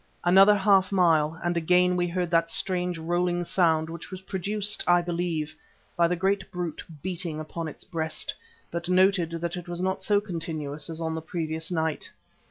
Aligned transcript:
Another 0.23 0.55
half 0.55 0.91
mile 0.91 1.39
and 1.43 1.55
again 1.55 1.95
we 1.95 2.07
heard 2.07 2.31
that 2.31 2.49
strange 2.49 2.97
rolling 2.97 3.43
sound 3.43 3.87
which 3.87 4.09
was 4.09 4.21
produced, 4.21 4.83
I 4.87 4.99
believe, 4.99 5.53
by 5.95 6.07
the 6.07 6.15
great 6.15 6.49
brute 6.49 6.83
beating 7.03 7.39
upon 7.39 7.67
its 7.67 7.83
breast, 7.83 8.33
but 8.71 8.89
noted 8.89 9.29
that 9.29 9.55
it 9.57 9.69
was 9.69 9.79
not 9.79 10.01
so 10.01 10.19
continuous 10.19 10.89
as 10.89 10.99
on 10.99 11.13
the 11.13 11.21
previous 11.21 11.69
night. 11.69 12.09